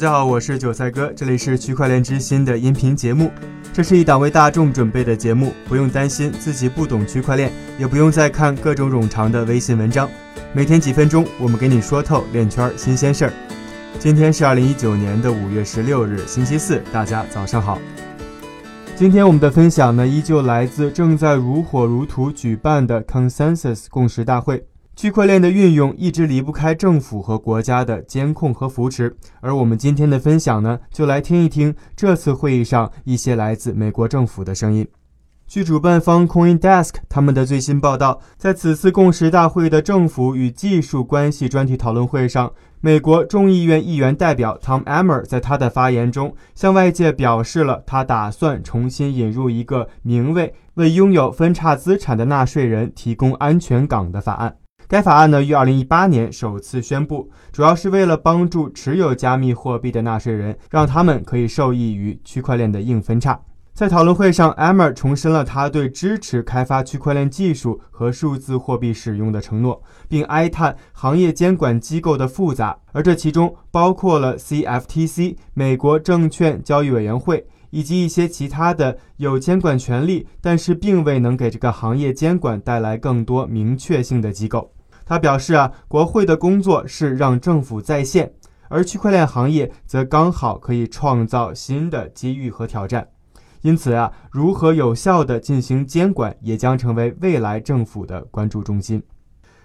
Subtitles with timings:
[0.00, 3.30] 大家好，我是韭菜哥，这里是区块链之心的音频节目。
[3.70, 10.08] 这是一档为大众准备的节目，不用担心自己不懂区块链，也不用再看各种冗长的微信文章。
[10.54, 13.32] 每天几分钟，我们给你说透链圈新鲜事儿。
[13.98, 17.78] 今天是二零一九年的五月十六日，星期四，大家早上好。
[18.96, 24.64] 今天我们的分享呢，依旧来自正在如火如荼举办的 Consensus 共识大会。
[25.00, 34.86] 区块链的运用一直离不开政府和国家的监控和扶持，而我们今天的分享呢，就来听一听这次会议上一些来自美国政府的声音。
[35.46, 54.56] 据主办方 CoinDesk 他们的最新报道，在此次共识大会的政府与技术关系专题讨论会上，美国众议院议员代表 Tom Emmer 在他的发言中向外界表示了他打算重新引入一个名为“为拥有分叉资产的纳税人提供安全港”的法案。
[54.90, 63.40] 该法案呢于2018年首次宣布，主要是为了帮助持有加密货币的纳税人，让他们可以受益于区块链的硬分叉。
[63.72, 84.72] 在讨论会上，Ammer 重申了他对支持开发区块链技术和数字货币使用的承诺，并哀叹行业监管机构的复杂，而这其中包括了 CFTC 美国证券交易委员会以及一些其他的有监管权利，但是并未能给这个行业监管带来更多明确性的机构。
[85.10, 88.32] 他表示啊，国会的工作是让政府在线，
[88.68, 93.08] 而区块链行业则刚好可以创造新的机遇和挑战。
[93.62, 99.02] 因此啊，如何有效地进行监管，也将成为未来政府的关注中心。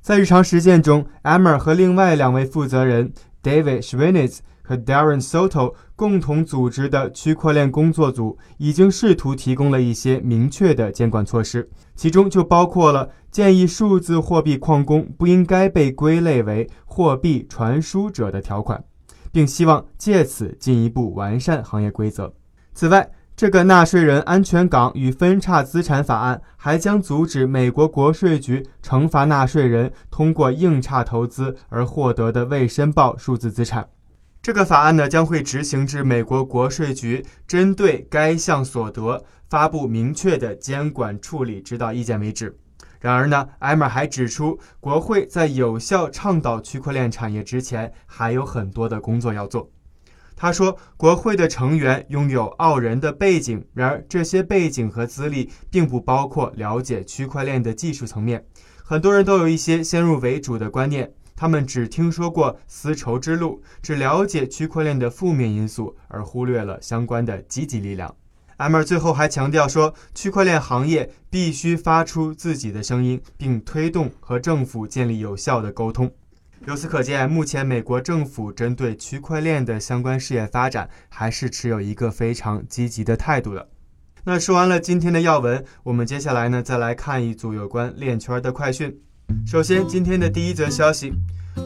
[0.00, 18.82] 在日常实践中，Emmer 和另外两位负责人 David Schwinitz 和 Darren Soto 共同组织的区块链工作组，已经试图提供了一些明确的监管措施，其中就包括了建议数字货币矿工不应该被归类为货币传输者的条款，
[19.32, 22.32] 并希望借此进一步完善行业规则。
[22.74, 33.88] 此外，这个纳税人安全港与分叉资产法案还将阻止美国国税局惩罚纳税人通过硬差投资而获得的未申报数字资产。
[34.42, 42.58] 这个法案呢将会执行至美国国税局针对该项所得发布明确的监管处理指导意见为止。
[42.98, 49.70] 然而呢，艾默还指出，国会在有效倡导区块链产业之前，还有很多的工作要做。
[50.40, 58.46] 他说，国会的成员拥有傲人的背景，然而这些背景和资历并不包括了解区块链的技术层面。
[58.84, 68.14] 很多人都有一些先入为主的观念，他们只听说过丝绸之路，只了解区块链的负面因素，而忽略了相关的积极力量。
[68.58, 76.08] 艾默最后还强调说，区块链行业必须发出自己的声音，并推动和政府建立有效的沟通。
[76.66, 83.68] 由此可见，目前美国政府针对区块链的相关事业发展，还是持有一个非常积极的态度的。
[84.24, 88.94] 那说完了今天的要闻，我们接下来呢，再来看一组有关链圈的快讯。
[89.46, 91.14] 首先，今天的第一则消息：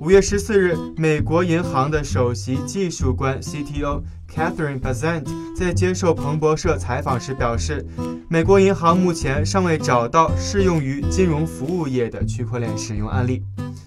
[0.00, 4.02] 五月十四日，美国银行的首席技术官 CTO
[4.32, 5.24] Catherine Bazant
[5.56, 7.84] 在接受彭博社采访时表示，
[8.28, 13.42] 美国银行目前尚未找到适用于金融服务业的区块链使用案例。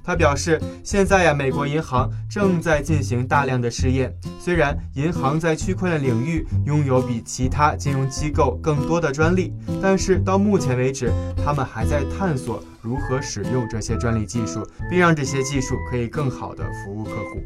[0.07, 4.15] 他表示，现在呀，美国银行正在进行大量的试验。
[4.39, 11.11] 虽然银行在区块链领域拥有比其他金融机构更多的专利，但是到目前为止，
[11.43, 17.43] 他们还在探索如何使用这些专利技术，并让这些技术可以更好地服务客户。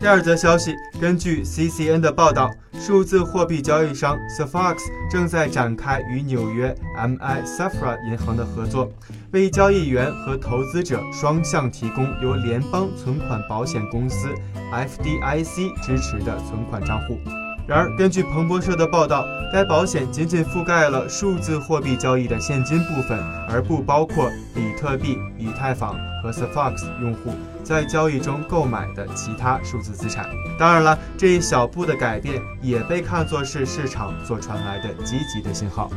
[0.00, 8.90] 第二则消息，根据 CCN 的报道，数字货币交易商 s a f o x 正在展开与纽约 MI Safra 银行的合作，
[9.32, 14.28] 为交易员和投资者双向提供由联邦存款保险公司
[14.72, 17.18] FDIC 支持的存款账户。
[17.66, 23.16] 然而，根据彭博社的报道，该保险仅仅覆盖了数字货币交易的现金部分，
[23.48, 27.32] 而不包括比特币、以太坊和 s a f o x 用户。
[27.62, 30.26] 在交易中购买的其他数字资产。
[30.58, 35.88] 当然了，这一小步的改变也被看作是市场所传来的积极的信号。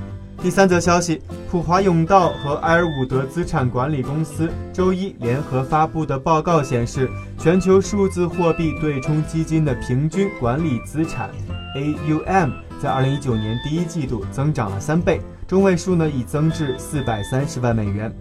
[0.44, 7.10] 第三则消息：普华永道和埃尔伍德资产管理公司周一联合发布的报告显示，
[7.40, 11.30] 全球数字货币对冲基金的平均管理资产
[11.78, 12.51] （AUM）
[12.81, 18.13] 在2019年第一季度增长了三倍，中位数呢已增至430万美元。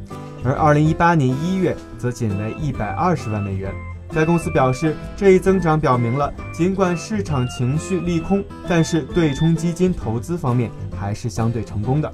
[0.44, 3.74] 而2018年1月则仅为120万美元。
[4.14, 12.12] 该公司表示，这一增长表明了，尽管市场情绪利空，但是对冲基金投资方面还是相对成功的。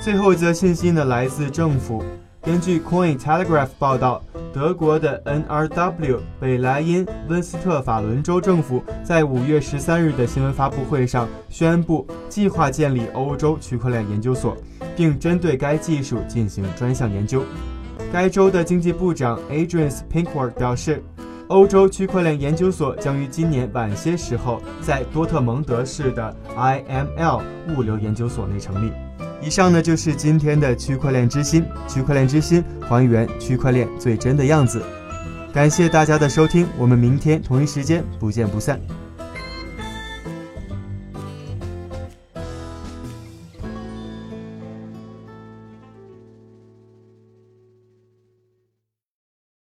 [0.00, 2.04] 最后一则信息呢，来自政府。
[2.42, 14.56] 根据 Coin Telegraph 报道，德国的 NRW 北莱茵温斯特法伦州政府在五月十三日的新闻发布会上宣布，计划建立欧洲区块链研究所，
[14.94, 17.42] 并针对该技术进行专项研究。
[18.12, 21.02] 该州的经济部长 Adrian Pinkworth 表示，
[21.48, 28.92] 欧洲区块链研究所将于今年晚些时候在多特蒙德市的 IML 物流研究所内成立。
[29.40, 34.82] 以上呢就是今天的区块链之心，区块链之心还原区块链最真的样子。
[35.52, 38.80] 感谢大家的收听，我们明天同一时间不见不散。